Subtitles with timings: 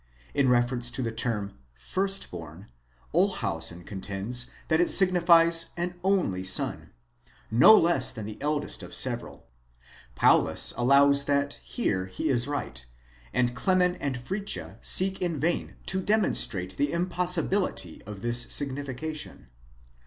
[0.33, 2.65] In reference to the term jfrstborn,
[3.13, 6.89] Ols hausen contends that it signifies an only son:
[7.51, 9.45] no less than the eldest of several.
[10.15, 12.83] Paulus allows that here he is right,
[13.31, 19.49] and Clemen !° and Fritzsche seek in vain to demonstrate the impossibility of this signification.